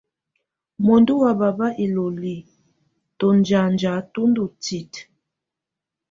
[0.85, 2.35] Muǝndú wá baba iloli,
[3.19, 5.01] tɔnzanja tú ndɔ́ titǝ.